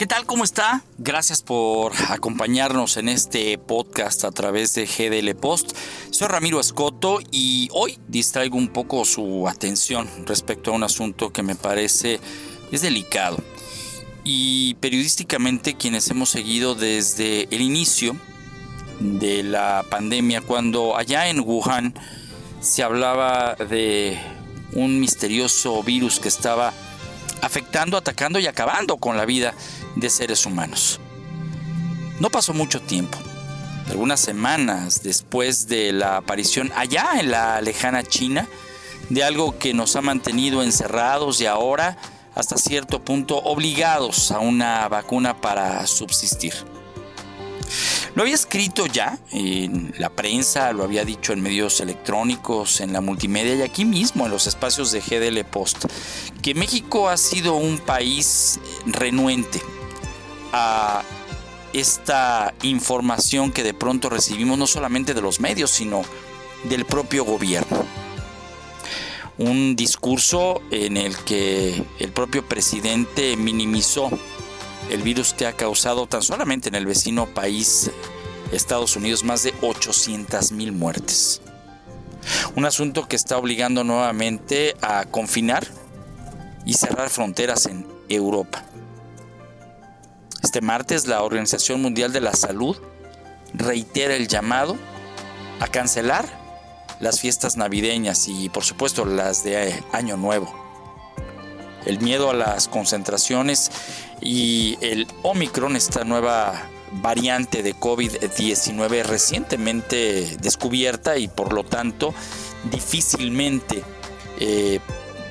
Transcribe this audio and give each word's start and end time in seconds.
¿Qué 0.00 0.06
tal? 0.06 0.24
¿Cómo 0.24 0.44
está? 0.44 0.82
Gracias 0.96 1.42
por 1.42 1.92
acompañarnos 2.08 2.96
en 2.96 3.10
este 3.10 3.58
podcast 3.58 4.24
a 4.24 4.30
través 4.30 4.72
de 4.72 4.86
GDL 4.86 5.38
Post. 5.38 5.76
Soy 6.10 6.26
Ramiro 6.26 6.58
Escoto 6.58 7.18
y 7.30 7.68
hoy 7.74 7.98
distraigo 8.08 8.56
un 8.56 8.68
poco 8.68 9.04
su 9.04 9.46
atención 9.46 10.08
respecto 10.24 10.70
a 10.70 10.74
un 10.74 10.84
asunto 10.84 11.34
que 11.34 11.42
me 11.42 11.54
parece 11.54 12.18
es 12.72 12.80
delicado. 12.80 13.36
Y 14.24 14.72
periodísticamente 14.76 15.74
quienes 15.74 16.08
hemos 16.08 16.30
seguido 16.30 16.74
desde 16.74 17.54
el 17.54 17.60
inicio 17.60 18.16
de 19.00 19.42
la 19.42 19.84
pandemia, 19.90 20.40
cuando 20.40 20.96
allá 20.96 21.28
en 21.28 21.40
Wuhan 21.40 21.92
se 22.62 22.82
hablaba 22.82 23.54
de 23.54 24.18
un 24.72 24.98
misterioso 24.98 25.82
virus 25.82 26.20
que 26.20 26.28
estaba 26.28 26.72
afectando, 27.42 27.96
atacando 27.96 28.38
y 28.38 28.46
acabando 28.46 28.96
con 28.96 29.16
la 29.16 29.24
vida 29.24 29.54
de 29.96 30.10
seres 30.10 30.46
humanos. 30.46 31.00
No 32.20 32.30
pasó 32.30 32.52
mucho 32.52 32.80
tiempo, 32.80 33.18
algunas 33.88 34.20
semanas 34.20 35.02
después 35.02 35.68
de 35.68 35.92
la 35.92 36.18
aparición 36.18 36.70
allá 36.76 37.18
en 37.18 37.30
la 37.30 37.60
lejana 37.60 38.02
China 38.02 38.46
de 39.08 39.24
algo 39.24 39.58
que 39.58 39.74
nos 39.74 39.96
ha 39.96 40.00
mantenido 40.00 40.62
encerrados 40.62 41.40
y 41.40 41.46
ahora 41.46 41.98
hasta 42.34 42.56
cierto 42.56 43.04
punto 43.04 43.38
obligados 43.38 44.30
a 44.30 44.38
una 44.38 44.88
vacuna 44.88 45.40
para 45.40 45.86
subsistir. 45.86 46.54
Lo 48.14 48.22
había 48.22 48.34
escrito 48.34 48.86
ya 48.86 49.18
en 49.30 49.94
la 49.98 50.10
prensa, 50.10 50.72
lo 50.72 50.84
había 50.84 51.04
dicho 51.04 51.32
en 51.32 51.40
medios 51.40 51.80
electrónicos, 51.80 52.80
en 52.80 52.92
la 52.92 53.00
multimedia 53.00 53.54
y 53.54 53.62
aquí 53.62 53.84
mismo 53.84 54.26
en 54.26 54.32
los 54.32 54.46
espacios 54.46 54.90
de 54.92 55.00
GDL 55.00 55.44
Post, 55.44 55.86
que 56.42 56.54
México 56.54 57.08
ha 57.08 57.16
sido 57.16 57.54
un 57.54 57.78
país 57.78 58.60
renuente 58.86 59.60
a 60.52 61.02
esta 61.72 62.54
información 62.62 63.52
que 63.52 63.62
de 63.62 63.74
pronto 63.74 64.08
recibimos 64.08 64.58
no 64.58 64.66
solamente 64.66 65.14
de 65.14 65.22
los 65.22 65.40
medios, 65.40 65.70
sino 65.70 66.02
del 66.64 66.84
propio 66.84 67.24
gobierno. 67.24 67.84
Un 69.38 69.76
discurso 69.76 70.60
en 70.70 70.96
el 70.96 71.16
que 71.16 71.82
el 71.98 72.12
propio 72.12 72.46
presidente 72.46 73.36
minimizó 73.36 74.10
el 74.90 75.02
virus 75.02 75.32
que 75.32 75.46
ha 75.46 75.52
causado 75.52 76.06
tan 76.06 76.22
solamente 76.22 76.68
en 76.68 76.74
el 76.74 76.84
vecino 76.84 77.26
país 77.26 77.90
Estados 78.52 78.96
Unidos 78.96 79.24
más 79.24 79.42
de 79.42 79.54
800 79.62 80.52
mil 80.52 80.72
muertes. 80.72 81.40
Un 82.56 82.66
asunto 82.66 83.08
que 83.08 83.16
está 83.16 83.38
obligando 83.38 83.84
nuevamente 83.84 84.76
a 84.82 85.04
confinar 85.06 85.66
y 86.66 86.74
cerrar 86.74 87.08
fronteras 87.08 87.66
en 87.66 87.86
Europa. 88.08 88.64
Este 90.42 90.60
martes 90.60 91.06
la 91.06 91.22
Organización 91.22 91.82
Mundial 91.82 92.12
de 92.12 92.20
la 92.20 92.32
Salud 92.32 92.76
reitera 93.52 94.14
el 94.14 94.26
llamado 94.26 94.76
a 95.60 95.68
cancelar 95.68 96.24
las 96.98 97.20
fiestas 97.20 97.56
navideñas 97.56 98.26
y 98.28 98.48
por 98.48 98.64
supuesto 98.64 99.04
las 99.04 99.44
de 99.44 99.82
Año 99.92 100.16
Nuevo. 100.16 100.54
El 101.84 102.00
miedo 102.00 102.30
a 102.30 102.34
las 102.34 102.68
concentraciones 102.68 103.70
y 104.20 104.76
el 104.80 105.06
Omicron, 105.22 105.76
esta 105.76 106.04
nueva 106.04 106.68
variante 106.92 107.62
de 107.62 107.74
COVID-19 107.74 109.04
recientemente 109.04 110.36
descubierta 110.40 111.16
y 111.18 111.28
por 111.28 111.52
lo 111.52 111.64
tanto 111.64 112.12
difícilmente 112.70 113.82
eh, 114.38 114.80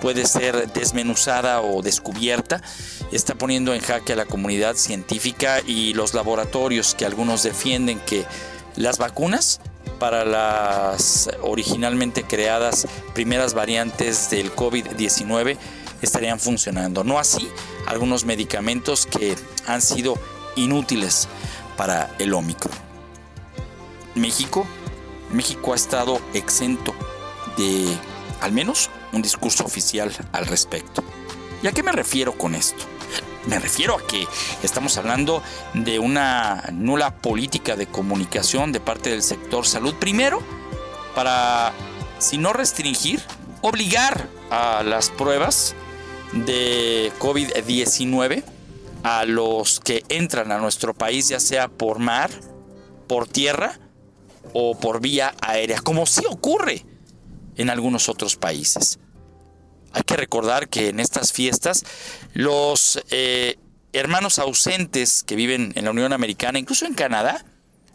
puede 0.01 0.25
ser 0.25 0.71
desmenuzada 0.71 1.61
o 1.61 1.81
descubierta, 1.81 2.61
está 3.11 3.35
poniendo 3.35 3.73
en 3.73 3.81
jaque 3.81 4.13
a 4.13 4.15
la 4.15 4.25
comunidad 4.25 4.75
científica 4.75 5.61
y 5.65 5.93
los 5.93 6.13
laboratorios 6.13 6.95
que 6.95 7.05
algunos 7.05 7.43
defienden 7.43 7.99
que 7.99 8.25
las 8.75 8.97
vacunas 8.97 9.61
para 9.99 10.23
las 10.25 11.29
originalmente 11.41 12.23
creadas 12.23 12.87
primeras 13.13 13.53
variantes 13.53 14.29
del 14.29 14.55
COVID-19 14.55 15.57
estarían 16.01 16.39
funcionando. 16.39 17.03
No 17.03 17.19
así 17.19 17.49
algunos 17.85 18.25
medicamentos 18.25 19.05
que 19.05 19.35
han 19.67 19.81
sido 19.81 20.17
inútiles 20.55 21.27
para 21.77 22.15
el 22.19 22.33
Ómicron. 22.33 22.77
México, 24.15 24.65
México 25.31 25.73
ha 25.73 25.75
estado 25.75 26.21
exento 26.33 26.93
de 27.57 27.97
al 28.41 28.51
menos 28.51 28.89
un 29.11 29.21
discurso 29.21 29.65
oficial 29.65 30.11
al 30.31 30.45
respecto. 30.45 31.03
¿Y 31.61 31.67
a 31.67 31.71
qué 31.71 31.83
me 31.83 31.91
refiero 31.91 32.37
con 32.37 32.55
esto? 32.55 32.85
Me 33.45 33.57
refiero 33.57 33.95
a 33.95 34.05
que 34.05 34.27
estamos 34.63 34.97
hablando 34.97 35.41
de 35.73 35.99
una 35.99 36.69
nula 36.73 37.15
política 37.15 37.75
de 37.75 37.87
comunicación 37.87 38.71
de 38.71 38.79
parte 38.79 39.09
del 39.09 39.23
sector 39.23 39.65
salud. 39.65 39.95
Primero, 39.95 40.41
para, 41.15 41.73
si 42.19 42.37
no 42.37 42.53
restringir, 42.53 43.21
obligar 43.61 44.27
a 44.51 44.83
las 44.83 45.09
pruebas 45.09 45.75
de 46.33 47.11
COVID-19 47.19 48.43
a 49.03 49.25
los 49.25 49.79
que 49.79 50.03
entran 50.09 50.51
a 50.51 50.57
nuestro 50.57 50.93
país, 50.93 51.29
ya 51.29 51.39
sea 51.39 51.69
por 51.69 51.99
mar, 51.99 52.29
por 53.07 53.27
tierra 53.27 53.79
o 54.53 54.77
por 54.77 54.99
vía 54.99 55.33
aérea, 55.41 55.79
como 55.81 56.05
sí 56.05 56.23
ocurre 56.29 56.85
en 57.55 57.69
algunos 57.69 58.09
otros 58.09 58.35
países. 58.35 58.99
Hay 59.93 60.03
que 60.03 60.17
recordar 60.17 60.69
que 60.69 60.89
en 60.89 60.99
estas 60.99 61.33
fiestas 61.33 61.83
los 62.33 63.01
eh, 63.09 63.57
hermanos 63.93 64.39
ausentes 64.39 65.23
que 65.23 65.35
viven 65.35 65.73
en 65.75 65.85
la 65.85 65.91
Unión 65.91 66.13
Americana, 66.13 66.59
incluso 66.59 66.85
en 66.85 66.93
Canadá, 66.93 67.43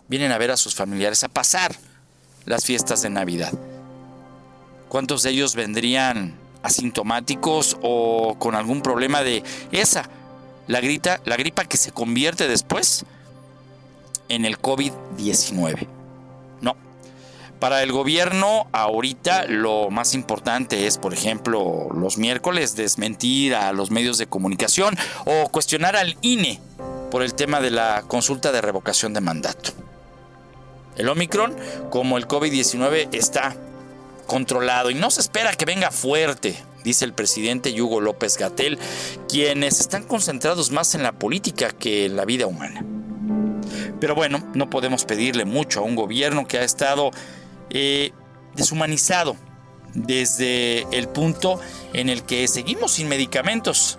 vienen 0.08 0.32
a 0.32 0.38
ver 0.38 0.50
a 0.50 0.56
sus 0.56 0.74
familiares 0.74 1.24
a 1.24 1.28
pasar 1.28 1.74
las 2.44 2.64
fiestas 2.64 3.02
de 3.02 3.10
Navidad. 3.10 3.52
¿Cuántos 4.88 5.22
de 5.22 5.30
ellos 5.30 5.54
vendrían 5.54 6.34
asintomáticos 6.62 7.76
o 7.82 8.36
con 8.38 8.54
algún 8.54 8.80
problema 8.80 9.22
de 9.22 9.44
esa 9.70 10.08
la, 10.66 10.80
grita, 10.80 11.20
la 11.24 11.36
gripa 11.36 11.64
que 11.64 11.76
se 11.76 11.92
convierte 11.92 12.48
después 12.48 13.04
en 14.28 14.44
el 14.44 14.58
COVID-19. 14.58 15.86
Para 17.64 17.82
el 17.82 17.92
gobierno, 17.92 18.66
ahorita 18.72 19.46
lo 19.46 19.88
más 19.88 20.12
importante 20.12 20.86
es, 20.86 20.98
por 20.98 21.14
ejemplo, 21.14 21.88
los 21.94 22.18
miércoles 22.18 22.76
desmentir 22.76 23.54
a 23.54 23.72
los 23.72 23.90
medios 23.90 24.18
de 24.18 24.26
comunicación 24.26 24.94
o 25.24 25.48
cuestionar 25.48 25.96
al 25.96 26.18
INE 26.20 26.60
por 27.10 27.22
el 27.22 27.32
tema 27.32 27.62
de 27.62 27.70
la 27.70 28.04
consulta 28.06 28.52
de 28.52 28.60
revocación 28.60 29.14
de 29.14 29.22
mandato. 29.22 29.70
El 30.98 31.08
Omicron, 31.08 31.56
como 31.88 32.18
el 32.18 32.28
COVID-19, 32.28 33.08
está 33.12 33.56
controlado 34.26 34.90
y 34.90 34.94
no 34.94 35.10
se 35.10 35.22
espera 35.22 35.54
que 35.54 35.64
venga 35.64 35.90
fuerte 35.90 36.62
dice 36.84 37.06
el 37.06 37.14
presidente 37.14 37.80
Hugo 37.80 38.02
López 38.02 38.36
Gatel, 38.36 38.78
quienes 39.26 39.80
están 39.80 40.02
concentrados 40.02 40.70
más 40.70 40.94
en 40.94 41.02
la 41.02 41.12
política 41.12 41.70
que 41.70 42.04
en 42.04 42.16
la 42.16 42.26
vida 42.26 42.46
humana. 42.46 42.84
Pero 44.00 44.14
bueno, 44.14 44.46
no 44.52 44.68
podemos 44.68 45.06
pedirle 45.06 45.46
mucho 45.46 45.80
a 45.80 45.84
un 45.84 45.96
gobierno 45.96 46.46
que 46.46 46.58
ha 46.58 46.62
estado 46.62 47.10
eh, 47.70 48.12
deshumanizado 48.54 49.36
desde 49.94 50.82
el 50.96 51.08
punto 51.08 51.60
en 51.92 52.08
el 52.08 52.24
que 52.24 52.48
seguimos 52.48 52.92
sin 52.92 53.08
medicamentos. 53.08 53.98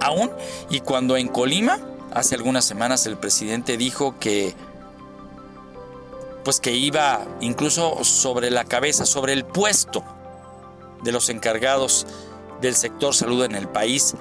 Aún 0.00 0.30
y 0.70 0.80
cuando 0.80 1.16
en 1.16 1.28
Colima, 1.28 1.78
hace 2.12 2.34
algunas 2.34 2.64
semanas 2.64 3.06
el 3.06 3.18
presidente 3.18 3.76
dijo 3.76 4.18
que 4.18 4.54
pues 6.44 6.58
que 6.58 6.72
iba 6.72 7.26
incluso 7.40 8.02
sobre 8.02 8.50
la 8.50 8.64
cabeza, 8.64 9.04
sobre 9.04 9.34
el 9.34 9.44
puesto 9.44 10.02
de 11.02 11.12
los 11.12 11.28
encargados 11.28 12.06
del 12.60 12.74
sector 12.74 13.14
salud 13.14 13.44
en 13.44 13.54
el 13.54 13.68
país 13.68 14.14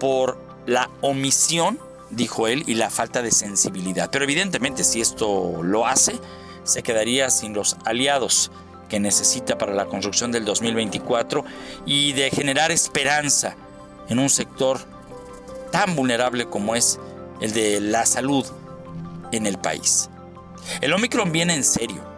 por 0.00 0.38
la 0.66 0.90
omisión, 1.00 1.78
dijo 2.10 2.48
él, 2.48 2.64
y 2.66 2.74
la 2.74 2.90
falta 2.90 3.22
de 3.22 3.30
sensibilidad. 3.30 4.10
Pero 4.10 4.24
evidentemente 4.24 4.84
si 4.84 5.00
esto 5.00 5.62
lo 5.62 5.86
hace, 5.86 6.18
se 6.66 6.82
quedaría 6.82 7.30
sin 7.30 7.54
los 7.54 7.76
aliados 7.84 8.50
que 8.88 9.00
necesita 9.00 9.56
para 9.58 9.72
la 9.72 9.86
construcción 9.86 10.30
del 10.30 10.44
2024 10.44 11.44
y 11.86 12.12
de 12.12 12.30
generar 12.30 12.70
esperanza 12.70 13.56
en 14.08 14.18
un 14.18 14.28
sector 14.28 14.78
tan 15.72 15.96
vulnerable 15.96 16.46
como 16.46 16.76
es 16.76 17.00
el 17.40 17.52
de 17.52 17.80
la 17.80 18.06
salud 18.06 18.46
en 19.32 19.46
el 19.46 19.58
país. 19.58 20.10
El 20.80 20.92
Omicron 20.92 21.32
viene 21.32 21.54
en 21.54 21.64
serio 21.64 22.16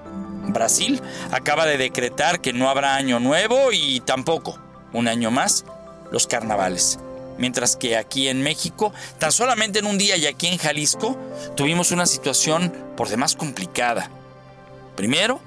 Brasil 0.52 1.00
acaba 1.30 1.66
de 1.66 1.78
decretar 1.78 2.40
que 2.40 2.52
no 2.52 2.68
habrá 2.68 2.94
año 2.94 3.20
nuevo 3.20 3.72
y 3.72 4.00
tampoco, 4.00 4.58
un 4.92 5.08
año 5.08 5.30
más, 5.30 5.64
los 6.10 6.26
carnavales. 6.26 6.98
Mientras 7.38 7.76
que 7.76 7.96
aquí 7.96 8.28
en 8.28 8.42
México, 8.42 8.92
tan 9.18 9.30
solamente 9.30 9.78
en 9.78 9.86
un 9.86 9.98
día 9.98 10.16
y 10.16 10.26
aquí 10.26 10.48
en 10.48 10.58
Jalisco, 10.58 11.16
tuvimos 11.56 11.92
una 11.92 12.06
situación 12.06 12.72
por 12.96 13.08
demás 13.08 13.36
complicada. 13.36 14.10
Primero, 14.98 15.40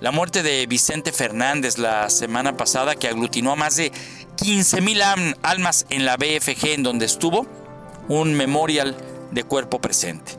la 0.00 0.10
muerte 0.10 0.42
de 0.42 0.66
Vicente 0.66 1.12
Fernández 1.12 1.76
la 1.76 2.08
semana 2.08 2.56
pasada 2.56 2.94
que 2.94 3.08
aglutinó 3.08 3.52
a 3.52 3.54
más 3.54 3.76
de 3.76 3.92
15 4.36 4.80
mil 4.80 5.02
almas 5.42 5.84
en 5.90 6.06
la 6.06 6.16
BFG 6.16 6.68
en 6.68 6.82
donde 6.82 7.04
estuvo 7.04 7.46
un 8.08 8.32
memorial 8.32 8.96
de 9.32 9.44
cuerpo 9.44 9.82
presente. 9.82 10.32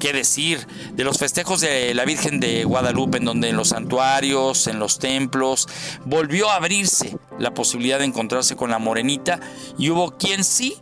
¿Qué 0.00 0.14
decir 0.14 0.66
de 0.94 1.04
los 1.04 1.18
festejos 1.18 1.60
de 1.60 1.92
la 1.92 2.06
Virgen 2.06 2.40
de 2.40 2.64
Guadalupe, 2.64 3.18
en 3.18 3.26
donde 3.26 3.50
en 3.50 3.56
los 3.56 3.68
santuarios, 3.68 4.66
en 4.66 4.78
los 4.78 4.98
templos, 4.98 5.68
volvió 6.06 6.50
a 6.50 6.56
abrirse 6.56 7.18
la 7.38 7.52
posibilidad 7.52 7.98
de 7.98 8.06
encontrarse 8.06 8.56
con 8.56 8.70
la 8.70 8.78
morenita 8.78 9.40
y 9.76 9.90
hubo 9.90 10.16
quien 10.16 10.42
sí 10.42 10.78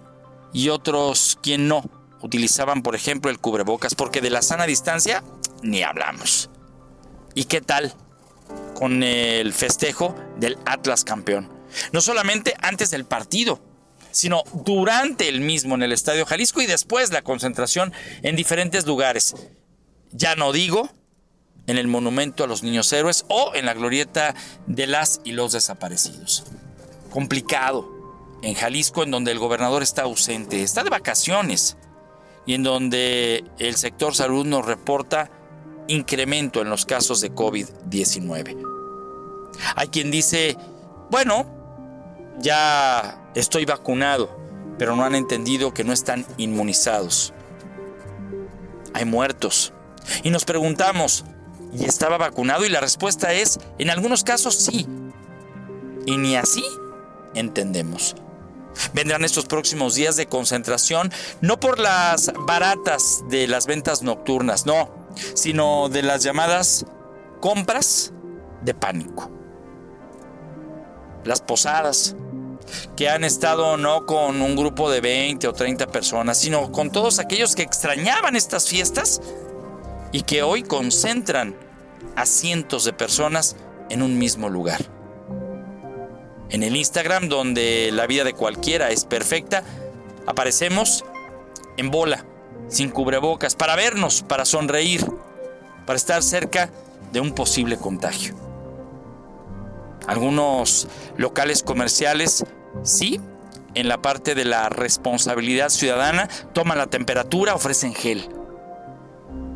y 0.52 0.68
otros 0.68 1.36
quien 1.42 1.66
no 1.66 1.82
utilizaban, 2.22 2.82
por 2.82 2.94
ejemplo, 2.94 3.28
el 3.28 3.40
cubrebocas, 3.40 3.96
porque 3.96 4.20
de 4.20 4.30
la 4.30 4.40
sana 4.40 4.66
distancia 4.66 5.24
ni 5.64 5.82
hablamos. 5.82 6.50
¿Y 7.34 7.44
qué 7.44 7.60
tal 7.60 7.92
con 8.74 9.02
el 9.02 9.52
festejo 9.52 10.14
del 10.38 10.56
Atlas 10.66 11.04
campeón? 11.04 11.52
No 11.92 12.00
solamente 12.00 12.54
antes 12.60 12.90
del 12.90 13.04
partido, 13.04 13.60
sino 14.12 14.44
durante 14.52 15.28
el 15.28 15.40
mismo 15.40 15.74
en 15.74 15.82
el 15.82 15.92
Estadio 15.92 16.24
Jalisco 16.24 16.62
y 16.62 16.66
después 16.66 17.10
la 17.10 17.22
concentración 17.22 17.92
en 18.22 18.36
diferentes 18.36 18.86
lugares. 18.86 19.34
Ya 20.12 20.36
no 20.36 20.52
digo 20.52 20.88
en 21.66 21.78
el 21.78 21.88
Monumento 21.88 22.44
a 22.44 22.46
los 22.46 22.62
Niños 22.62 22.92
Héroes 22.92 23.24
o 23.28 23.52
en 23.54 23.66
la 23.66 23.74
glorieta 23.74 24.34
de 24.66 24.86
las 24.86 25.20
y 25.24 25.32
los 25.32 25.52
desaparecidos. 25.52 26.44
Complicado. 27.10 27.92
En 28.42 28.54
Jalisco, 28.54 29.02
en 29.02 29.10
donde 29.10 29.32
el 29.32 29.38
gobernador 29.38 29.82
está 29.82 30.02
ausente, 30.02 30.62
está 30.62 30.84
de 30.84 30.90
vacaciones 30.90 31.78
y 32.44 32.52
en 32.54 32.62
donde 32.62 33.42
el 33.58 33.76
sector 33.76 34.14
salud 34.14 34.44
nos 34.44 34.66
reporta 34.66 35.30
incremento 35.88 36.60
en 36.62 36.70
los 36.70 36.86
casos 36.86 37.20
de 37.20 37.32
COVID-19. 37.32 38.74
Hay 39.76 39.88
quien 39.88 40.10
dice, 40.10 40.56
bueno, 41.10 41.46
ya 42.38 43.30
estoy 43.34 43.64
vacunado, 43.64 44.36
pero 44.78 44.96
no 44.96 45.04
han 45.04 45.14
entendido 45.14 45.74
que 45.74 45.84
no 45.84 45.92
están 45.92 46.26
inmunizados. 46.36 47.32
Hay 48.92 49.04
muertos. 49.04 49.72
Y 50.22 50.30
nos 50.30 50.44
preguntamos, 50.44 51.24
¿y 51.72 51.84
estaba 51.84 52.18
vacunado? 52.18 52.64
Y 52.64 52.68
la 52.68 52.80
respuesta 52.80 53.32
es, 53.32 53.58
en 53.78 53.90
algunos 53.90 54.24
casos 54.24 54.56
sí. 54.56 54.86
Y 56.06 56.16
ni 56.16 56.36
así 56.36 56.64
entendemos. 57.34 58.16
Vendrán 58.92 59.24
estos 59.24 59.46
próximos 59.46 59.94
días 59.94 60.16
de 60.16 60.26
concentración, 60.26 61.12
no 61.40 61.60
por 61.60 61.78
las 61.78 62.32
baratas 62.40 63.22
de 63.28 63.46
las 63.46 63.66
ventas 63.66 64.02
nocturnas, 64.02 64.66
no, 64.66 65.03
sino 65.34 65.88
de 65.88 66.02
las 66.02 66.22
llamadas 66.22 66.86
compras 67.40 68.12
de 68.62 68.74
pánico. 68.74 69.30
Las 71.24 71.40
posadas, 71.40 72.16
que 72.96 73.08
han 73.08 73.24
estado 73.24 73.76
no 73.76 74.06
con 74.06 74.40
un 74.40 74.56
grupo 74.56 74.90
de 74.90 75.00
20 75.00 75.48
o 75.48 75.52
30 75.52 75.86
personas, 75.88 76.38
sino 76.38 76.72
con 76.72 76.90
todos 76.90 77.18
aquellos 77.18 77.54
que 77.54 77.62
extrañaban 77.62 78.36
estas 78.36 78.68
fiestas 78.68 79.20
y 80.12 80.22
que 80.22 80.42
hoy 80.42 80.62
concentran 80.62 81.56
a 82.16 82.26
cientos 82.26 82.84
de 82.84 82.92
personas 82.92 83.56
en 83.90 84.02
un 84.02 84.18
mismo 84.18 84.48
lugar. 84.48 84.80
En 86.50 86.62
el 86.62 86.76
Instagram, 86.76 87.28
donde 87.28 87.90
la 87.92 88.06
vida 88.06 88.24
de 88.24 88.32
cualquiera 88.32 88.90
es 88.90 89.04
perfecta, 89.04 89.64
aparecemos 90.26 91.04
en 91.76 91.90
bola, 91.90 92.24
sin 92.68 92.90
cubrebocas, 92.90 93.54
para 93.54 93.76
vernos, 93.76 94.22
para 94.22 94.44
sonreír, 94.44 95.04
para 95.86 95.96
estar 95.96 96.22
cerca 96.22 96.70
de 97.12 97.20
un 97.20 97.32
posible 97.32 97.76
contagio. 97.76 98.34
Algunos 100.06 100.88
locales 101.16 101.62
comerciales, 101.62 102.44
sí, 102.82 103.20
en 103.74 103.88
la 103.88 104.02
parte 104.02 104.34
de 104.34 104.44
la 104.44 104.68
responsabilidad 104.68 105.68
ciudadana, 105.68 106.28
toman 106.52 106.78
la 106.78 106.86
temperatura, 106.86 107.54
ofrecen 107.54 107.94
gel. 107.94 108.28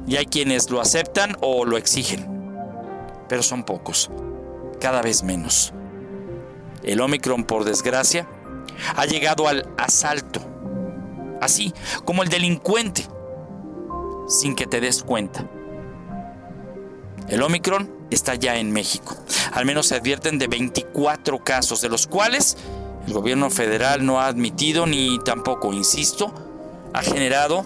Y 0.06 0.16
hay 0.16 0.26
quienes 0.26 0.70
lo 0.70 0.80
aceptan 0.80 1.36
o 1.40 1.64
lo 1.64 1.76
exigen. 1.76 2.26
Pero 3.28 3.42
son 3.42 3.64
pocos, 3.64 4.10
cada 4.80 5.02
vez 5.02 5.22
menos. 5.22 5.72
El 6.82 7.00
Omicron, 7.00 7.44
por 7.44 7.64
desgracia, 7.64 8.26
ha 8.96 9.04
llegado 9.04 9.48
al 9.48 9.68
asalto, 9.76 10.40
así 11.40 11.72
como 12.04 12.22
el 12.22 12.28
delincuente, 12.28 13.06
sin 14.28 14.54
que 14.54 14.66
te 14.66 14.80
des 14.80 15.02
cuenta. 15.02 15.48
El 17.28 17.42
Omicron 17.42 17.90
está 18.10 18.34
ya 18.34 18.56
en 18.56 18.72
México. 18.72 19.16
Al 19.52 19.66
menos 19.66 19.86
se 19.86 19.96
advierten 19.96 20.38
de 20.38 20.48
24 20.48 21.44
casos, 21.44 21.80
de 21.80 21.88
los 21.88 22.06
cuales 22.06 22.56
el 23.06 23.12
gobierno 23.12 23.50
federal 23.50 24.04
no 24.04 24.20
ha 24.20 24.26
admitido 24.26 24.86
ni 24.86 25.18
tampoco, 25.24 25.72
insisto, 25.72 26.32
ha 26.94 27.02
generado 27.02 27.64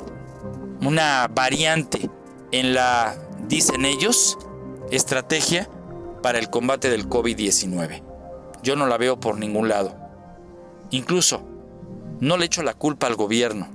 una 0.81 1.29
variante 1.29 2.11
en 2.51 2.75
la, 2.75 3.17
dicen 3.47 3.85
ellos, 3.85 4.39
estrategia 4.91 5.69
para 6.23 6.39
el 6.39 6.51
combate 6.51 6.91
del 6.91 7.09
COVID-19. 7.09 8.03
Yo 8.63 8.77
no 8.77 8.87
la 8.87 8.97
veo 8.99 9.19
por 9.19 9.39
ningún 9.39 9.69
lado. 9.69 9.97
Incluso, 10.91 11.43
no 12.23 12.37
le 12.37 12.47
echo 12.47 12.63
la 12.63 12.75
culpa 12.75 13.09
al 13.09 13.17
gobierno, 13.17 13.69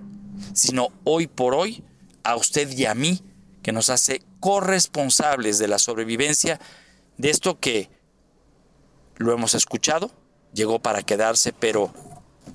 sino 0.54 0.88
hoy 1.04 1.28
por 1.28 1.54
hoy 1.54 1.84
a 2.24 2.38
usted 2.38 2.72
y 2.72 2.86
a 2.86 2.96
mí, 2.96 3.22
que 3.62 3.74
nos 3.74 3.90
hace 3.90 4.22
corresponsables 4.40 5.60
de 5.60 5.68
la 5.68 5.78
sobrevivencia 5.78 6.58
de 7.18 7.30
esto 7.30 7.60
que 7.60 7.90
lo 9.18 9.34
hemos 9.34 9.54
escuchado, 9.54 10.12
llegó 10.54 10.80
para 10.80 11.04
quedarse, 11.04 11.52
pero 11.52 11.94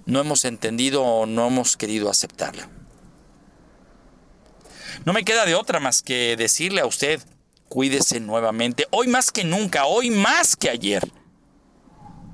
no 0.07 0.19
hemos 0.19 0.47
entendido 0.47 1.03
o 1.03 1.27
no 1.27 1.49
hemos 1.49 1.77
querido 1.77 2.09
aceptarlo. 2.09 2.63
No 5.05 5.13
me 5.13 5.25
queda 5.25 5.45
de 5.45 5.55
otra 5.55 5.79
más 5.79 6.01
que 6.01 6.37
decirle 6.39 6.81
a 6.81 6.87
usted, 6.87 7.21
cuídese 7.69 8.19
nuevamente, 8.19 8.87
hoy 8.93 9.09
más 9.09 9.31
que 9.31 9.45
nunca, 9.45 9.85
hoy 9.85 10.09
más 10.09 10.57
que 10.57 10.71
ayer. 10.71 11.07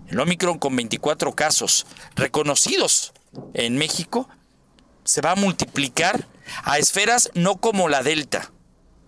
El 0.07 0.21
Omicron 0.21 0.61
con 0.61 0.77
24 0.77 1.35
casos 1.35 1.87
reconocidos 2.15 3.15
en 3.55 3.77
México 3.77 4.29
se 5.05 5.21
va 5.21 5.33
a 5.33 5.37
multiplicar 5.37 6.27
a 6.65 6.79
esferas 6.79 7.31
no 7.35 7.57
como 7.57 7.89
la 7.89 8.03
Delta, 8.03 8.53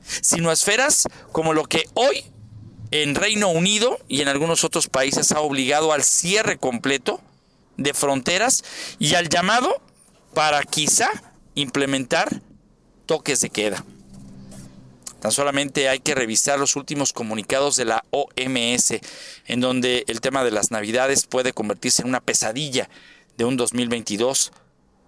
sino 0.02 0.50
a 0.50 0.54
esferas 0.54 1.06
como 1.32 1.52
lo 1.52 1.64
que 1.64 1.84
hoy 1.94 2.24
en 2.90 3.14
Reino 3.14 3.48
Unido 3.48 3.98
y 4.08 4.20
en 4.20 4.28
algunos 4.28 4.64
otros 4.64 4.88
países 4.88 5.32
ha 5.32 5.40
obligado 5.40 5.92
al 5.92 6.02
cierre 6.02 6.58
completo 6.58 7.20
de 7.76 7.94
fronteras 7.94 8.64
y 8.98 9.14
al 9.14 9.28
llamado 9.28 9.80
para 10.34 10.62
quizá 10.62 11.10
implementar 11.54 12.42
toques 13.06 13.40
de 13.40 13.50
queda. 13.50 13.84
Tan 15.20 15.32
solamente 15.32 15.88
hay 15.88 16.00
que 16.00 16.14
revisar 16.14 16.58
los 16.58 16.76
últimos 16.76 17.12
comunicados 17.12 17.76
de 17.76 17.84
la 17.84 18.04
OMS, 18.10 18.94
en 19.46 19.60
donde 19.60 20.04
el 20.08 20.22
tema 20.22 20.44
de 20.44 20.50
las 20.50 20.70
navidades 20.70 21.26
puede 21.26 21.52
convertirse 21.52 22.02
en 22.02 22.08
una 22.08 22.20
pesadilla 22.20 22.88
de 23.40 23.46
un 23.46 23.56
2022 23.56 24.52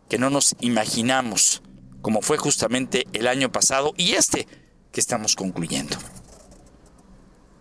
que 0.08 0.16
no 0.16 0.30
nos 0.30 0.56
imaginamos, 0.60 1.60
como 2.00 2.22
fue 2.22 2.38
justamente 2.38 3.06
el 3.12 3.26
año 3.26 3.52
pasado 3.52 3.92
y 3.98 4.12
este 4.12 4.48
que 4.90 5.00
estamos 5.00 5.36
concluyendo. 5.36 5.98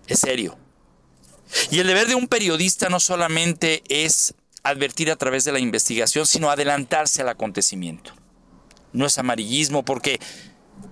Es 0.07 0.19
serio. 0.19 0.57
Y 1.71 1.79
el 1.79 1.87
deber 1.87 2.07
de 2.07 2.15
un 2.15 2.29
periodista 2.29 2.87
no 2.87 3.01
solamente 3.01 3.83
es 3.89 4.33
advertir 4.63 5.11
a 5.11 5.17
través 5.17 5.43
de 5.43 5.51
la 5.51 5.59
investigación, 5.59 6.25
sino 6.25 6.49
adelantarse 6.49 7.21
al 7.21 7.27
acontecimiento. 7.27 8.13
No 8.93 9.05
es 9.05 9.17
amarillismo 9.17 9.83
porque 9.83 10.21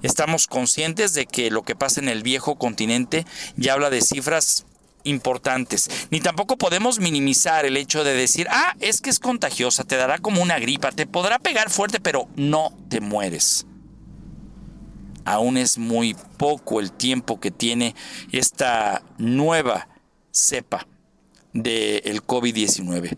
estamos 0.03 0.47
conscientes 0.47 1.13
de 1.13 1.25
que 1.25 1.51
lo 1.51 1.63
que 1.63 1.77
pasa 1.77 2.01
en 2.01 2.09
el 2.09 2.21
viejo 2.21 2.57
continente 2.57 3.25
ya 3.55 3.75
habla 3.75 3.89
de 3.89 4.01
cifras 4.01 4.65
importantes. 5.03 5.89
Ni 6.11 6.19
tampoco 6.19 6.57
podemos 6.57 6.99
minimizar 6.99 7.65
el 7.65 7.77
hecho 7.77 8.03
de 8.03 8.13
decir, 8.13 8.47
ah, 8.49 8.75
es 8.79 9.01
que 9.01 9.09
es 9.09 9.19
contagiosa, 9.19 9.83
te 9.83 9.97
dará 9.97 10.19
como 10.19 10.41
una 10.41 10.59
gripa, 10.59 10.91
te 10.91 11.07
podrá 11.07 11.39
pegar 11.39 11.69
fuerte, 11.69 11.99
pero 11.99 12.27
no 12.35 12.73
te 12.89 13.01
mueres. 13.01 13.65
Aún 15.25 15.57
es 15.57 15.77
muy 15.77 16.15
poco 16.37 16.79
el 16.79 16.91
tiempo 16.91 17.39
que 17.39 17.51
tiene 17.51 17.95
esta 18.31 19.03
nueva 19.17 19.87
cepa 20.31 20.87
del 21.53 22.25
COVID-19. 22.25 23.17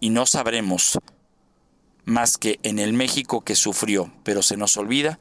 Y 0.00 0.10
no 0.10 0.26
sabremos 0.26 0.98
más 2.04 2.38
que 2.38 2.60
en 2.62 2.78
el 2.78 2.92
México 2.92 3.42
que 3.42 3.56
sufrió, 3.56 4.12
pero 4.22 4.42
se 4.42 4.56
nos 4.56 4.76
olvida 4.76 5.18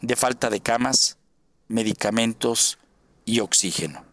de 0.00 0.16
falta 0.16 0.50
de 0.50 0.60
camas, 0.60 1.18
medicamentos 1.68 2.78
y 3.30 3.40
oxígeno. 3.40 4.04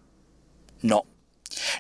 No, 0.82 1.06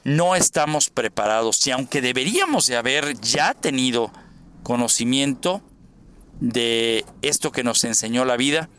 no 0.03 0.35
estamos 0.35 0.89
preparados 0.89 1.65
y 1.67 1.71
aunque 1.71 2.01
deberíamos 2.01 2.65
de 2.65 2.77
haber 2.77 3.19
ya 3.19 3.53
tenido 3.53 4.11
conocimiento 4.63 5.61
de 6.39 7.05
esto 7.21 7.51
que 7.51 7.63
nos 7.63 7.83
enseñó 7.83 8.25
la 8.25 8.37
vida, 8.37 8.69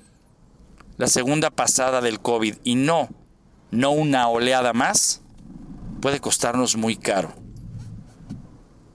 la 0.96 1.06
segunda 1.06 1.50
pasada 1.50 2.00
del 2.00 2.20
COVID 2.20 2.56
y 2.64 2.74
no, 2.74 3.08
no 3.70 3.92
una 3.92 4.28
oleada 4.28 4.72
más, 4.72 5.22
puede 6.00 6.20
costarnos 6.20 6.76
muy 6.76 6.96
caro. 6.96 7.32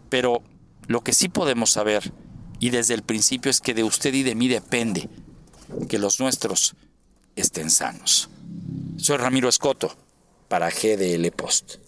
Pero 0.10 0.44
Lo 0.88 1.02
que 1.02 1.14
sí 1.14 1.30
podemos 1.30 1.72
saber, 1.72 2.12
y 2.60 2.70
desde 2.70 2.94
el 2.94 3.04
principio, 3.04 3.50
es 3.50 3.62
que 3.62 3.74
de 3.74 3.86
usted 3.86 4.14
y 4.14 4.24
de 4.24 4.36
mí 4.36 4.50
depende 4.50 5.10
que 5.88 5.98
los 5.98 6.20
nuestros 6.20 6.76
estén 7.38 7.70
sanos. 7.70 8.30
Soy 8.98 9.18
Ramiro 9.18 9.50
Escoto 9.50 9.92
para 10.48 10.70
GDL 10.70 11.32
Post. 11.32 11.83